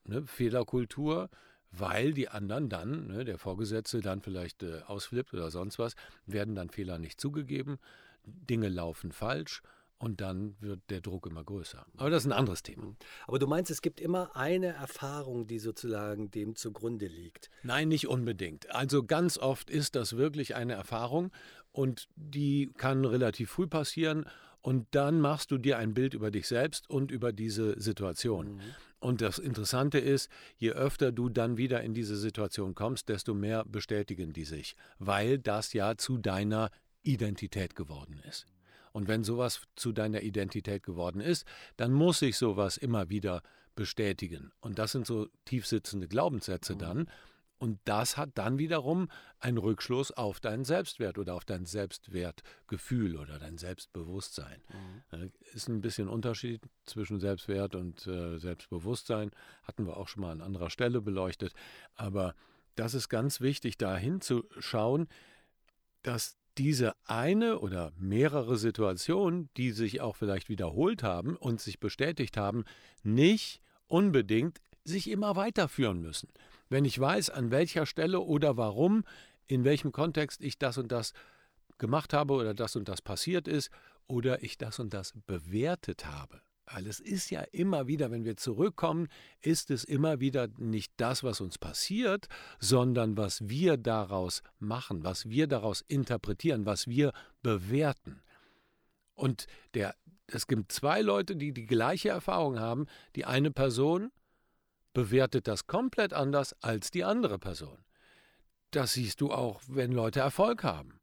Ne, 0.06 0.26
Fehlerkultur, 0.26 1.30
weil 1.72 2.14
die 2.14 2.30
anderen 2.30 2.70
dann, 2.70 3.08
ne, 3.08 3.26
der 3.26 3.38
Vorgesetzte 3.38 4.02
dann 4.02 4.22
vielleicht 4.22 4.64
äh, 4.64 4.82
ausflippt 4.88 5.34
oder 5.34 5.52
sonst 5.52 5.80
was, 5.80 5.96
werden 6.26 6.56
dann 6.56 6.70
Fehler 6.70 6.98
nicht 6.98 7.22
zugegeben, 7.22 7.80
Dinge 8.26 8.70
laufen 8.70 9.12
falsch 9.12 9.62
und 10.00 10.22
dann 10.22 10.56
wird 10.62 10.80
der 10.90 11.02
Druck 11.02 11.28
immer 11.28 11.44
größer. 11.44 11.86
Aber 11.98 12.10
das 12.10 12.24
ist 12.24 12.32
ein 12.32 12.38
anderes 12.38 12.64
Thema. 12.64 12.86
Mhm. 12.86 12.96
Aber 13.28 13.38
du 13.38 13.48
meinst, 13.48 13.70
es 13.70 13.82
gibt 13.82 14.00
immer 14.00 14.36
eine 14.36 14.68
Erfahrung, 14.68 15.46
die 15.46 15.60
sozusagen 15.60 16.32
dem 16.32 16.56
zugrunde 16.56 17.08
liegt? 17.08 17.50
Nein, 17.64 17.90
nicht 17.90 18.08
unbedingt. 18.08 18.74
Also 18.74 19.04
ganz 19.04 19.38
oft 19.38 19.70
ist 19.70 19.96
das 19.96 20.16
wirklich 20.16 20.56
eine 20.56 20.74
Erfahrung 20.74 21.32
und 21.72 22.08
die 22.16 22.72
kann 22.78 23.06
relativ 23.06 23.52
früh 23.52 23.68
passieren 23.68 24.26
und 24.62 24.88
dann 24.92 25.22
machst 25.22 25.52
du 25.52 25.58
dir 25.58 25.78
ein 25.78 25.94
Bild 25.94 26.14
über 26.14 26.32
dich 26.32 26.48
selbst 26.48 26.90
und 26.90 27.12
über 27.12 27.34
diese 27.34 27.80
Situation. 27.80 28.56
Mhm. 28.56 28.62
Und 29.02 29.22
das 29.22 29.38
Interessante 29.38 30.00
ist, 30.00 30.30
je 30.58 30.72
öfter 30.72 31.12
du 31.12 31.30
dann 31.30 31.58
wieder 31.58 31.82
in 31.82 31.94
diese 31.94 32.18
Situation 32.18 32.76
kommst, 32.76 33.08
desto 33.08 33.34
mehr 33.34 33.64
bestätigen 33.66 34.34
die 34.34 34.44
sich, 34.44 34.76
weil 34.98 35.40
das 35.40 35.74
ja 35.74 35.96
zu 35.96 36.18
deiner 36.18 36.70
Identität 37.04 37.76
geworden 37.76 38.22
ist. 38.28 38.46
Und 38.92 39.08
wenn 39.08 39.24
sowas 39.24 39.62
zu 39.76 39.92
deiner 39.92 40.22
Identität 40.22 40.84
geworden 40.84 41.22
ist, 41.22 41.46
dann 41.78 41.92
muss 41.94 42.20
sich 42.20 42.38
sowas 42.38 42.78
immer 42.78 43.10
wieder 43.10 43.42
bestätigen. 43.76 44.52
Und 44.60 44.80
das 44.80 44.92
sind 44.92 45.06
so 45.06 45.30
tiefsitzende 45.46 46.08
Glaubenssätze 46.08 46.74
mhm. 46.74 46.80
dann. 46.80 47.10
Und 47.60 47.78
das 47.84 48.16
hat 48.16 48.32
dann 48.36 48.58
wiederum 48.58 49.10
einen 49.40 49.58
Rückschluss 49.58 50.12
auf 50.12 50.40
deinen 50.40 50.64
Selbstwert 50.64 51.18
oder 51.18 51.36
auf 51.36 51.44
dein 51.44 51.66
Selbstwertgefühl 51.66 53.18
oder 53.18 53.38
dein 53.38 53.58
Selbstbewusstsein. 53.58 54.64
Mhm. 55.12 55.32
Ist 55.54 55.68
ein 55.68 55.82
bisschen 55.82 56.08
Unterschied 56.08 56.62
zwischen 56.86 57.20
Selbstwert 57.20 57.76
und 57.76 58.08
äh, 58.08 58.38
Selbstbewusstsein. 58.38 59.32
Hatten 59.64 59.86
wir 59.86 59.98
auch 59.98 60.08
schon 60.08 60.22
mal 60.22 60.32
an 60.32 60.42
anderer 60.42 60.70
Stelle 60.70 61.02
beleuchtet. 61.02 61.54
Aber 61.96 62.34
das 62.76 62.94
ist 62.94 63.10
ganz 63.10 63.42
wichtig, 63.42 63.78
da 63.78 63.98
hinzuschauen, 63.98 65.10
dass 66.02 66.38
diese 66.58 66.94
eine 67.06 67.60
oder 67.60 67.94
mehrere 67.98 68.58
Situationen, 68.58 69.50
die 69.58 69.72
sich 69.72 70.02
auch 70.02 70.16
vielleicht 70.16 70.50
wiederholt 70.50 71.04
haben 71.04 71.36
und 71.38 71.62
sich 71.62 71.80
bestätigt 71.80 72.38
haben, 72.38 72.66
nicht 73.04 73.62
unbedingt 73.88 74.60
sich 74.84 75.10
immer 75.10 75.36
weiterführen 75.36 76.02
müssen 76.02 76.30
wenn 76.70 76.86
ich 76.86 77.00
weiß, 77.00 77.32
an 77.32 77.52
welcher 77.52 77.86
Stelle 77.86 78.22
oder 78.22 78.56
warum, 78.56 79.04
in 79.48 79.64
welchem 79.64 79.92
Kontext 79.92 80.44
ich 80.44 80.58
das 80.58 80.78
und 80.78 80.92
das 80.92 81.14
gemacht 81.78 82.14
habe 82.14 82.34
oder 82.34 82.54
das 82.54 82.76
und 82.76 82.88
das 82.88 83.02
passiert 83.02 83.48
ist 83.48 83.72
oder 84.08 84.44
ich 84.44 84.58
das 84.58 84.80
und 84.80 84.94
das 84.94 85.14
bewertet 85.26 86.06
habe. 86.06 86.42
Weil 86.72 86.86
es 86.86 87.00
ist 87.00 87.32
ja 87.32 87.42
immer 87.52 87.88
wieder, 87.88 88.12
wenn 88.12 88.26
wir 88.26 88.38
zurückkommen, 88.38 89.08
ist 89.42 89.72
es 89.72 89.84
immer 89.84 90.20
wieder 90.20 90.48
nicht 90.58 90.94
das, 90.98 91.24
was 91.24 91.42
uns 91.42 91.58
passiert, 91.58 92.28
sondern 92.60 93.18
was 93.18 93.50
wir 93.50 93.78
daraus 93.78 94.44
machen, 94.60 95.04
was 95.04 95.30
wir 95.30 95.48
daraus 95.48 95.82
interpretieren, 95.88 96.66
was 96.66 96.88
wir 96.88 97.12
bewerten. 97.42 98.22
Und 99.16 99.48
der, 99.74 99.96
es 100.28 100.46
gibt 100.46 100.72
zwei 100.72 101.02
Leute, 101.02 101.36
die 101.36 101.54
die 101.54 101.66
gleiche 101.66 102.10
Erfahrung 102.10 102.60
haben. 102.60 102.86
Die 103.16 103.26
eine 103.26 103.52
Person 103.52 104.12
bewertet 104.94 105.48
das 105.48 105.66
komplett 105.66 106.14
anders 106.14 106.54
als 106.62 106.92
die 106.92 107.04
andere 107.04 107.40
Person. 107.40 107.84
Das 108.72 108.94
siehst 108.94 109.22
du 109.22 109.32
auch, 109.32 109.62
wenn 109.68 109.92
Leute 109.92 110.20
Erfolg 110.20 110.64
haben. 110.64 110.99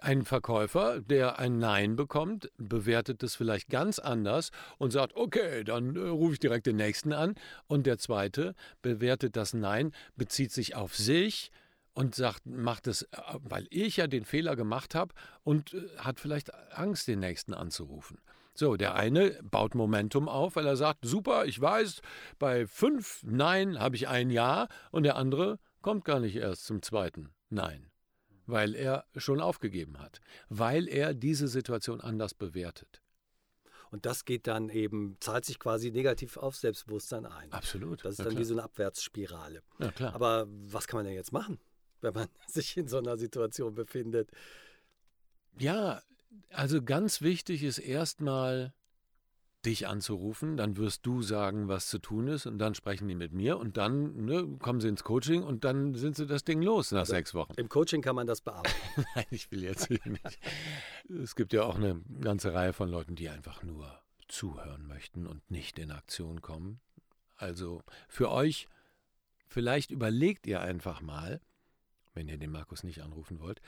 Ein 0.00 0.24
Verkäufer, 0.24 1.00
der 1.00 1.38
ein 1.38 1.58
Nein 1.58 1.96
bekommt, 1.96 2.50
bewertet 2.58 3.22
es 3.22 3.34
vielleicht 3.34 3.68
ganz 3.68 3.98
anders 3.98 4.50
und 4.78 4.90
sagt, 4.90 5.16
okay, 5.16 5.64
dann 5.64 5.96
äh, 5.96 6.00
rufe 6.00 6.34
ich 6.34 6.38
direkt 6.38 6.66
den 6.66 6.76
nächsten 6.76 7.12
an. 7.12 7.34
Und 7.66 7.86
der 7.86 7.98
zweite 7.98 8.54
bewertet 8.82 9.36
das 9.36 9.54
Nein, 9.54 9.92
bezieht 10.16 10.52
sich 10.52 10.76
auf 10.76 10.94
sich 10.94 11.50
und 11.94 12.14
sagt, 12.14 12.46
macht 12.46 12.86
es, 12.86 13.02
äh, 13.02 13.06
weil 13.40 13.66
ich 13.70 13.96
ja 13.96 14.06
den 14.06 14.24
Fehler 14.24 14.54
gemacht 14.54 14.94
habe 14.94 15.14
und 15.42 15.74
äh, 15.74 15.88
hat 15.98 16.20
vielleicht 16.20 16.52
Angst, 16.72 17.08
den 17.08 17.20
nächsten 17.20 17.54
anzurufen. 17.54 18.18
So, 18.54 18.76
der 18.76 18.94
eine 18.94 19.38
baut 19.42 19.74
Momentum 19.74 20.28
auf, 20.28 20.56
weil 20.56 20.66
er 20.66 20.76
sagt, 20.76 21.04
super, 21.04 21.44
ich 21.44 21.60
weiß, 21.60 22.00
bei 22.38 22.66
fünf 22.66 23.22
Nein 23.22 23.78
habe 23.78 23.96
ich 23.96 24.08
ein 24.08 24.30
Ja 24.30 24.68
und 24.90 25.02
der 25.02 25.16
andere 25.16 25.58
kommt 25.82 26.04
gar 26.04 26.20
nicht 26.20 26.36
erst 26.36 26.64
zum 26.64 26.80
zweiten 26.80 27.34
Nein, 27.50 27.90
weil 28.46 28.74
er 28.74 29.04
schon 29.16 29.40
aufgegeben 29.40 29.98
hat, 29.98 30.20
weil 30.48 30.88
er 30.88 31.14
diese 31.14 31.48
Situation 31.48 32.00
anders 32.00 32.34
bewertet. 32.34 33.02
Und 33.90 34.04
das 34.04 34.24
geht 34.24 34.46
dann 34.46 34.68
eben, 34.68 35.16
zahlt 35.20 35.44
sich 35.44 35.58
quasi 35.58 35.90
negativ 35.90 36.36
auf 36.36 36.56
Selbstbewusstsein 36.56 37.24
ein. 37.24 37.52
Absolut. 37.52 38.04
Das 38.04 38.12
ist 38.12 38.18
dann 38.20 38.30
klar. 38.30 38.40
wie 38.40 38.44
so 38.44 38.54
eine 38.54 38.64
Abwärtsspirale. 38.64 39.62
Ja, 39.78 39.90
klar. 39.92 40.14
Aber 40.14 40.46
was 40.48 40.86
kann 40.86 40.98
man 40.98 41.06
denn 41.06 41.14
jetzt 41.14 41.32
machen, 41.32 41.58
wenn 42.00 42.14
man 42.14 42.28
sich 42.48 42.76
in 42.76 42.88
so 42.88 42.98
einer 42.98 43.16
Situation 43.16 43.74
befindet? 43.74 44.30
Ja, 45.58 46.02
also 46.50 46.82
ganz 46.82 47.22
wichtig 47.22 47.62
ist 47.62 47.78
erstmal 47.78 48.74
dich 49.66 49.88
anzurufen, 49.88 50.56
dann 50.56 50.76
wirst 50.76 51.04
du 51.04 51.22
sagen, 51.22 51.68
was 51.68 51.88
zu 51.88 51.98
tun 51.98 52.28
ist 52.28 52.46
und 52.46 52.58
dann 52.58 52.74
sprechen 52.74 53.08
die 53.08 53.16
mit 53.16 53.32
mir 53.32 53.58
und 53.58 53.76
dann 53.76 54.24
ne, 54.24 54.46
kommen 54.60 54.80
sie 54.80 54.88
ins 54.88 55.02
Coaching 55.02 55.42
und 55.42 55.64
dann 55.64 55.94
sind 55.94 56.16
sie 56.16 56.26
das 56.26 56.44
Ding 56.44 56.62
los 56.62 56.92
nach 56.92 57.00
also 57.00 57.12
sechs 57.12 57.34
Wochen. 57.34 57.52
Im 57.56 57.68
Coaching 57.68 58.00
kann 58.00 58.14
man 58.14 58.26
das 58.26 58.40
bearbeiten. 58.40 58.76
Nein, 59.14 59.26
ich 59.30 59.50
will 59.50 59.64
jetzt 59.64 59.90
nicht. 59.90 60.38
Es 61.22 61.34
gibt 61.34 61.52
ja 61.52 61.64
auch 61.64 61.76
eine 61.76 62.00
ganze 62.20 62.54
Reihe 62.54 62.72
von 62.72 62.88
Leuten, 62.88 63.16
die 63.16 63.28
einfach 63.28 63.62
nur 63.62 64.00
zuhören 64.28 64.86
möchten 64.86 65.26
und 65.26 65.50
nicht 65.50 65.78
in 65.78 65.90
Aktion 65.90 66.40
kommen. 66.40 66.80
Also 67.36 67.82
für 68.08 68.30
euch, 68.30 68.68
vielleicht 69.48 69.90
überlegt 69.90 70.46
ihr 70.46 70.60
einfach 70.60 71.02
mal, 71.02 71.40
wenn 72.14 72.28
ihr 72.28 72.38
den 72.38 72.50
Markus 72.50 72.84
nicht 72.84 73.02
anrufen 73.02 73.40
wollt, 73.40 73.60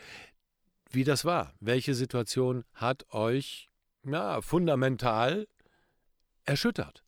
wie 0.90 1.04
das 1.04 1.24
war. 1.24 1.54
Welche 1.60 1.94
Situation 1.94 2.64
hat 2.72 3.12
euch 3.12 3.68
ja, 4.04 4.40
fundamental 4.40 5.46
erschüttert? 6.48 7.04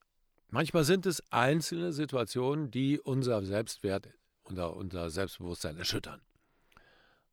Manchmal 0.49 0.85
sind 0.85 1.07
es 1.07 1.23
einzelne 1.31 1.93
Situationen, 1.93 2.71
die 2.71 2.99
unser 2.99 3.43
Selbstwert, 3.43 4.09
unser, 4.43 4.77
unser 4.77 5.11
Selbstbewusstsein 5.11 5.77
erschüttern. 5.77 6.21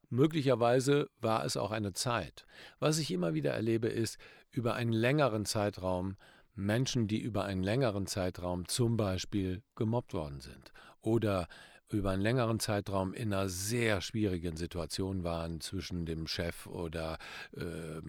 Möglicherweise 0.10 1.10
war 1.20 1.44
es 1.44 1.58
auch 1.58 1.72
eine 1.72 1.94
Zeit. 1.94 2.46
Was 2.80 2.98
ich 3.00 3.12
immer 3.12 3.34
wieder 3.34 3.52
erlebe, 3.52 3.88
ist 3.88 4.18
über 4.52 4.76
einen 4.76 4.94
längeren 4.94 5.46
Zeitraum 5.46 6.16
Menschen, 6.56 7.08
die 7.08 7.20
über 7.20 7.44
einen 7.46 7.64
längeren 7.64 8.08
Zeitraum 8.08 8.68
zum 8.68 8.98
Beispiel 8.98 9.62
gemobbt 9.76 10.14
worden 10.14 10.40
sind 10.40 10.72
oder 11.02 11.48
über 11.94 12.12
einen 12.12 12.22
längeren 12.22 12.60
Zeitraum 12.60 13.14
in 13.14 13.34
einer 13.34 13.50
sehr 13.50 14.02
schwierigen 14.02 14.58
Situation 14.58 15.24
waren 15.24 15.62
zwischen 15.62 16.06
dem 16.06 16.28
Chef 16.28 16.68
oder 16.68 17.18
äh, 17.56 18.02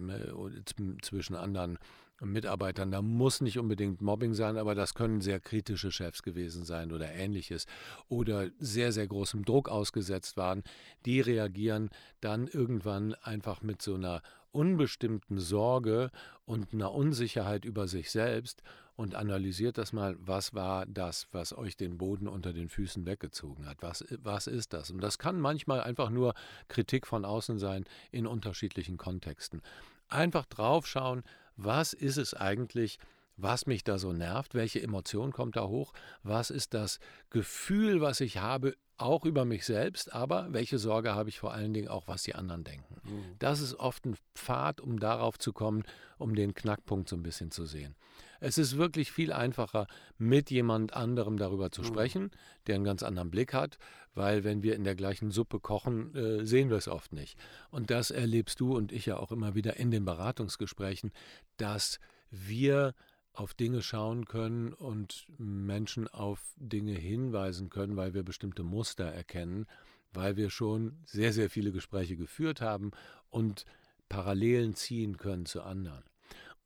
zwischen 1.01 1.35
anderen 1.35 1.79
Mitarbeitern. 2.21 2.91
Da 2.91 3.01
muss 3.01 3.41
nicht 3.41 3.57
unbedingt 3.57 4.01
Mobbing 4.01 4.33
sein, 4.33 4.57
aber 4.57 4.75
das 4.75 4.93
können 4.93 5.21
sehr 5.21 5.39
kritische 5.39 5.91
Chefs 5.91 6.23
gewesen 6.23 6.65
sein 6.65 6.91
oder 6.91 7.09
ähnliches. 7.11 7.65
Oder 8.09 8.49
sehr, 8.59 8.91
sehr 8.91 9.07
großem 9.07 9.45
Druck 9.45 9.69
ausgesetzt 9.69 10.35
waren. 10.35 10.63
Die 11.05 11.21
reagieren 11.21 11.89
dann 12.19 12.47
irgendwann 12.47 13.13
einfach 13.15 13.61
mit 13.61 13.81
so 13.81 13.95
einer 13.95 14.21
unbestimmten 14.51 15.39
Sorge 15.39 16.11
und 16.45 16.73
einer 16.73 16.91
Unsicherheit 16.91 17.65
über 17.65 17.87
sich 17.87 18.11
selbst 18.11 18.63
und 18.99 19.15
analysiert 19.15 19.77
das 19.77 19.93
mal, 19.93 20.17
was 20.19 20.53
war 20.53 20.85
das, 20.85 21.29
was 21.31 21.57
euch 21.57 21.77
den 21.77 21.97
Boden 21.97 22.27
unter 22.27 22.51
den 22.51 22.67
Füßen 22.67 23.05
weggezogen 23.05 23.65
hat? 23.65 23.77
Was, 23.79 24.03
was 24.21 24.45
ist 24.45 24.73
das? 24.73 24.91
Und 24.91 24.99
das 24.99 25.17
kann 25.17 25.39
manchmal 25.39 25.79
einfach 25.79 26.09
nur 26.09 26.33
Kritik 26.67 27.07
von 27.07 27.23
außen 27.23 27.59
sein 27.59 27.85
in 28.11 28.27
unterschiedlichen 28.27 28.97
Kontexten. 28.97 29.61
Einfach 30.09 30.45
draufschauen, 30.47 31.23
was 31.55 31.93
ist 31.93 32.17
es 32.17 32.33
eigentlich, 32.33 32.99
was 33.41 33.65
mich 33.65 33.83
da 33.83 33.97
so 33.97 34.13
nervt, 34.13 34.53
welche 34.53 34.81
Emotion 34.81 35.31
kommt 35.31 35.55
da 35.55 35.67
hoch, 35.67 35.93
was 36.23 36.49
ist 36.49 36.73
das 36.73 36.99
Gefühl, 37.29 38.01
was 38.01 38.19
ich 38.21 38.37
habe, 38.37 38.75
auch 38.99 39.25
über 39.25 39.45
mich 39.45 39.65
selbst, 39.65 40.13
aber 40.13 40.47
welche 40.51 40.77
Sorge 40.77 41.15
habe 41.15 41.29
ich 41.29 41.39
vor 41.39 41.53
allen 41.53 41.73
Dingen 41.73 41.87
auch, 41.87 42.07
was 42.07 42.23
die 42.23 42.35
anderen 42.35 42.65
denken. 42.65 42.97
Mhm. 43.03 43.35
Das 43.39 43.61
ist 43.61 43.75
oft 43.75 44.05
ein 44.05 44.17
Pfad, 44.35 44.81
um 44.81 44.99
darauf 44.99 45.39
zu 45.39 45.53
kommen, 45.53 45.83
um 46.17 46.35
den 46.35 46.53
Knackpunkt 46.53 47.07
so 47.07 47.15
ein 47.15 47.23
bisschen 47.23 47.49
zu 47.49 47.65
sehen. 47.65 47.95
Es 48.41 48.57
ist 48.57 48.77
wirklich 48.77 49.11
viel 49.11 49.31
einfacher, 49.31 49.87
mit 50.17 50.51
jemand 50.51 50.93
anderem 50.93 51.37
darüber 51.37 51.71
zu 51.71 51.81
mhm. 51.81 51.85
sprechen, 51.85 52.31
der 52.67 52.75
einen 52.75 52.83
ganz 52.83 53.01
anderen 53.03 53.31
Blick 53.31 53.53
hat, 53.53 53.77
weil 54.15 54.43
wenn 54.43 54.63
wir 54.63 54.75
in 54.75 54.83
der 54.83 54.95
gleichen 54.95 55.31
Suppe 55.31 55.59
kochen, 55.61 56.13
äh, 56.15 56.45
sehen 56.45 56.69
wir 56.69 56.77
es 56.77 56.89
oft 56.89 57.13
nicht. 57.13 57.37
Und 57.69 57.89
das 57.91 58.11
erlebst 58.11 58.59
du 58.59 58.75
und 58.75 58.91
ich 58.91 59.05
ja 59.05 59.17
auch 59.17 59.31
immer 59.31 59.55
wieder 59.55 59.77
in 59.77 59.91
den 59.91 60.03
Beratungsgesprächen, 60.03 61.11
dass 61.57 61.99
wir 62.31 62.93
auf 63.39 63.53
Dinge 63.53 63.81
schauen 63.81 64.25
können 64.25 64.73
und 64.73 65.25
Menschen 65.37 66.09
auf 66.09 66.41
Dinge 66.57 66.91
hinweisen 66.91 67.69
können, 67.69 67.95
weil 67.95 68.13
wir 68.13 68.23
bestimmte 68.23 68.63
Muster 68.63 69.05
erkennen, 69.05 69.65
weil 70.11 70.35
wir 70.35 70.49
schon 70.49 70.97
sehr, 71.05 71.31
sehr 71.31 71.49
viele 71.49 71.71
Gespräche 71.71 72.17
geführt 72.17 72.59
haben 72.59 72.91
und 73.29 73.63
Parallelen 74.09 74.75
ziehen 74.75 75.15
können 75.15 75.45
zu 75.45 75.63
anderen. 75.63 76.03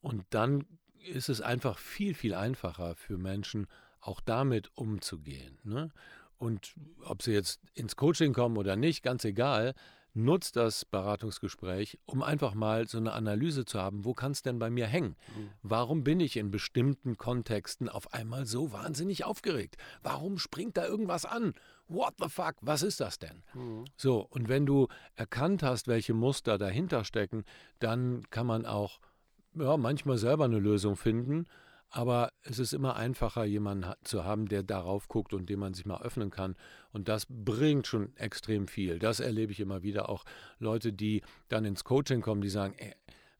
Und 0.01 0.25
dann 0.32 0.65
ist 1.06 1.30
es 1.30 1.42
einfach 1.42 1.77
viel, 1.77 2.15
viel 2.15 2.34
einfacher 2.34 2.96
für 2.96 3.20
Menschen, 3.20 3.68
auch 4.00 4.20
damit 4.20 4.75
umzugehen. 4.75 5.60
Ne? 5.63 5.92
Und 6.39 6.74
ob 7.03 7.22
sie 7.22 7.34
jetzt 7.34 7.62
ins 7.75 7.96
Coaching 7.96 8.34
kommen 8.34 8.58
oder 8.58 8.75
nicht, 8.77 9.03
ganz 9.03 9.24
egal, 9.25 9.75
nutzt 10.13 10.55
das 10.55 10.86
Beratungsgespräch, 10.86 11.98
um 12.05 12.22
einfach 12.22 12.53
mal 12.53 12.88
so 12.88 12.98
eine 12.98 13.13
Analyse 13.13 13.65
zu 13.65 13.79
haben, 13.79 14.05
wo 14.05 14.13
kann 14.13 14.32
es 14.32 14.41
denn 14.41 14.60
bei 14.60 14.70
mir 14.70 14.88
hängen? 14.88 15.15
Mhm. 15.36 15.50
Warum 15.63 16.03
bin 16.03 16.20
ich 16.20 16.38
in 16.38 16.51
bestimmten 16.51 17.17
Kontexten 17.17 17.89
auf 17.89 18.13
einmal 18.13 18.46
so 18.46 18.72
wahnsinnig 18.72 19.25
aufgeregt? 19.25 19.77
Warum 20.03 20.38
springt 20.38 20.77
da 20.77 20.86
irgendwas 20.86 21.25
an? 21.25 21.53
What 21.88 22.13
the 22.20 22.29
fuck? 22.29 22.55
Was 22.62 22.84
ist 22.84 23.00
das 23.00 23.20
denn? 23.20 23.43
Mhm. 23.53 23.86
So, 23.98 24.25
und 24.29 24.50
wenn 24.50 24.65
du 24.65 24.88
erkannt 25.15 25.63
hast, 25.63 25.88
welche 25.88 26.13
Muster 26.13 26.58
dahinter 26.58 27.03
stecken, 27.03 27.43
dann 27.79 28.24
kann 28.29 28.48
man 28.48 28.65
auch 28.65 29.00
ja, 29.55 29.77
manchmal 29.77 30.17
selber 30.17 30.46
eine 30.46 30.60
Lösung 30.60 30.96
finden. 30.96 31.46
Aber 31.96 32.32
es 32.42 32.58
ist 32.58 32.74
immer 32.74 32.96
einfacher, 32.96 33.44
jemanden 33.46 33.94
zu 34.04 34.24
haben, 34.24 34.48
der 34.48 34.64
darauf 34.64 35.08
guckt 35.08 35.32
und 35.32 35.48
dem 35.48 35.60
man 35.60 35.76
sich 35.76 35.86
mal 35.86 36.02
öffnen 36.02 36.32
kann. 36.32 36.56
Und 36.92 37.08
das 37.08 37.28
bringt 37.30 37.86
schon 37.86 38.18
extrem 38.18 38.68
viel. 38.68 38.98
Das 38.98 39.20
erlebe 39.20 39.52
ich 39.52 39.60
immer 39.60 39.84
wieder 39.84 40.10
auch 40.10 40.24
Leute, 40.58 40.92
die 40.92 41.22
dann 41.50 41.66
ins 41.66 41.84
Coaching 41.84 42.22
kommen, 42.22 42.42
die 42.42 42.50
sagen, 42.50 42.74
ey, 42.80 42.96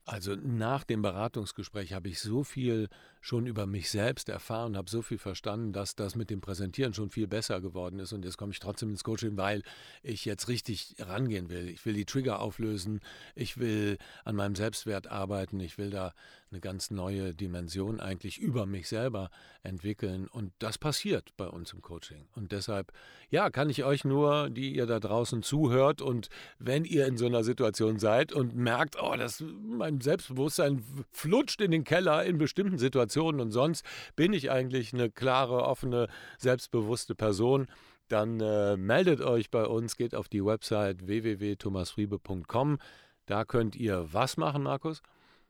Also 0.06 0.36
nach 0.36 0.84
dem 0.84 1.00
Beratungsgespräch 1.00 1.94
habe 1.94 2.08
ich 2.08 2.20
so 2.20 2.44
viel 2.44 2.88
schon 3.22 3.46
über 3.46 3.64
mich 3.64 3.88
selbst 3.88 4.28
erfahren, 4.28 4.76
habe 4.76 4.90
so 4.90 5.00
viel 5.00 5.16
verstanden, 5.16 5.72
dass 5.72 5.96
das 5.96 6.14
mit 6.14 6.28
dem 6.28 6.42
Präsentieren 6.42 6.92
schon 6.92 7.08
viel 7.08 7.26
besser 7.26 7.62
geworden 7.62 7.98
ist. 7.98 8.12
Und 8.12 8.22
jetzt 8.22 8.36
komme 8.36 8.52
ich 8.52 8.60
trotzdem 8.60 8.90
ins 8.90 9.02
Coaching, 9.02 9.38
weil 9.38 9.62
ich 10.02 10.26
jetzt 10.26 10.48
richtig 10.48 10.96
rangehen 10.98 11.48
will. 11.48 11.70
Ich 11.70 11.86
will 11.86 11.94
die 11.94 12.04
Trigger 12.04 12.40
auflösen, 12.40 13.00
ich 13.34 13.56
will 13.56 13.96
an 14.24 14.36
meinem 14.36 14.56
Selbstwert 14.56 15.06
arbeiten, 15.06 15.58
ich 15.60 15.78
will 15.78 15.88
da 15.88 16.12
eine 16.54 16.60
ganz 16.60 16.90
neue 16.92 17.34
Dimension 17.34 18.00
eigentlich 18.00 18.38
über 18.38 18.64
mich 18.64 18.88
selber 18.88 19.28
entwickeln. 19.64 20.28
Und 20.28 20.52
das 20.60 20.78
passiert 20.78 21.30
bei 21.36 21.48
uns 21.48 21.72
im 21.72 21.82
Coaching. 21.82 22.28
Und 22.36 22.52
deshalb, 22.52 22.92
ja, 23.28 23.50
kann 23.50 23.68
ich 23.70 23.84
euch 23.84 24.04
nur, 24.04 24.50
die 24.50 24.74
ihr 24.74 24.86
da 24.86 25.00
draußen 25.00 25.42
zuhört 25.42 26.00
und 26.00 26.28
wenn 26.58 26.84
ihr 26.84 27.06
in 27.06 27.16
so 27.16 27.26
einer 27.26 27.42
Situation 27.42 27.98
seid 27.98 28.32
und 28.32 28.54
merkt, 28.54 28.96
oh, 29.02 29.14
das 29.16 29.42
mein 29.62 30.00
Selbstbewusstsein 30.00 30.84
flutscht 31.10 31.60
in 31.60 31.72
den 31.72 31.82
Keller 31.82 32.24
in 32.24 32.38
bestimmten 32.38 32.78
Situationen 32.78 33.40
und 33.40 33.50
sonst 33.50 33.84
bin 34.14 34.32
ich 34.32 34.50
eigentlich 34.50 34.94
eine 34.94 35.10
klare, 35.10 35.64
offene, 35.64 36.06
selbstbewusste 36.38 37.16
Person, 37.16 37.66
dann 38.08 38.38
äh, 38.38 38.76
meldet 38.76 39.20
euch 39.22 39.50
bei 39.50 39.64
uns, 39.64 39.96
geht 39.96 40.14
auf 40.14 40.28
die 40.28 40.44
Website 40.44 41.06
www.thomasfriebe.com. 41.06 42.78
Da 43.26 43.44
könnt 43.44 43.74
ihr 43.74 44.06
was 44.12 44.36
machen, 44.36 44.62
Markus? 44.62 45.02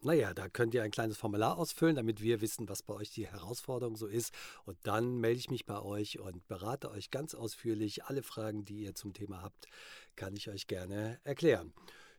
Naja, 0.04 0.34
da 0.34 0.48
könnt 0.48 0.74
ihr 0.74 0.82
ein 0.82 0.90
kleines 0.90 1.16
Formular 1.16 1.56
ausfüllen, 1.56 1.96
damit 1.96 2.20
wir 2.22 2.40
wissen, 2.40 2.68
was 2.68 2.82
bei 2.82 2.94
euch 2.94 3.10
die 3.10 3.26
Herausforderung 3.26 3.96
so 3.96 4.06
ist. 4.06 4.34
Und 4.64 4.76
dann 4.82 5.16
melde 5.16 5.38
ich 5.38 5.50
mich 5.50 5.64
bei 5.64 5.80
euch 5.80 6.18
und 6.18 6.46
berate 6.46 6.90
euch 6.90 7.10
ganz 7.10 7.34
ausführlich. 7.34 8.04
Alle 8.04 8.22
Fragen, 8.22 8.64
die 8.64 8.82
ihr 8.82 8.94
zum 8.94 9.14
Thema 9.14 9.42
habt, 9.42 9.66
kann 10.16 10.36
ich 10.36 10.48
euch 10.48 10.66
gerne 10.66 11.18
erklären. 11.24 11.72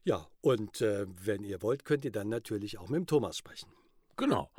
Ja, 0.03 0.27
und 0.41 0.81
äh, 0.81 1.05
wenn 1.07 1.43
ihr 1.43 1.61
wollt, 1.61 1.85
könnt 1.85 2.05
ihr 2.05 2.11
dann 2.11 2.29
natürlich 2.29 2.77
auch 2.77 2.89
mit 2.89 2.97
dem 2.97 3.07
Thomas 3.07 3.37
sprechen. 3.37 3.71
Genau. 4.17 4.51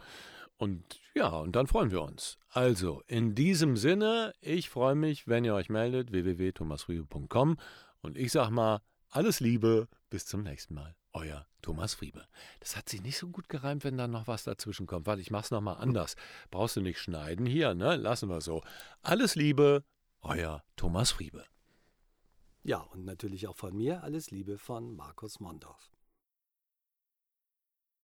Und 0.59 1.01
ja, 1.15 1.29
und 1.29 1.55
dann 1.55 1.67
freuen 1.67 1.91
wir 1.91 2.03
uns. 2.03 2.39
Also, 2.51 3.03
in 3.07 3.35
diesem 3.35 3.77
Sinne, 3.77 4.35
ich 4.41 4.71
freue 4.71 4.95
mich, 4.95 5.29
wenn 5.29 5.45
ihr 5.45 5.55
euch 5.55 5.69
meldet, 5.69 6.13
www.thomasfriebe.com. 6.13 7.59
Und 8.03 8.17
ich 8.17 8.33
sag 8.33 8.51
mal, 8.51 8.81
alles 9.11 9.41
Liebe, 9.41 9.89
bis 10.11 10.27
zum 10.27 10.43
nächsten 10.43 10.75
Mal. 10.75 10.95
Euer 11.17 11.47
Thomas 11.63 11.95
Friebe. 11.95 12.27
Das 12.61 12.77
hat 12.77 12.91
sich 12.91 13.01
nicht 13.01 13.17
so 13.17 13.29
gut 13.29 13.49
gereimt, 13.49 13.85
wenn 13.85 13.97
da 13.97 14.07
noch 14.07 14.27
was 14.27 14.45
dazwischen 14.45 14.87
kommt. 14.87 15.07
Warte, 15.07 15.23
ich 15.23 15.31
mach's 15.31 15.51
nochmal 15.51 15.79
anders. 15.79 16.15
Brauchst 16.51 16.77
du 16.77 16.83
nicht 16.83 16.99
schneiden 16.99 17.47
hier, 17.47 17.73
ne? 17.73 17.97
Lassen 17.97 18.29
wir 18.29 18.43
so. 18.43 18.63
Alles 19.01 19.35
Liebe, 19.35 19.83
euer 20.21 20.63
Thomas 20.77 21.13
Friebe. 21.13 21.47
Ja, 22.65 22.81
und 22.81 23.07
natürlich 23.07 23.49
auch 23.49 23.57
von 23.57 23.75
mir 23.75 24.03
alles 24.03 24.31
Liebe 24.31 24.59
von 24.59 24.95
Markus 24.95 25.41
Mondorf. 25.41 25.91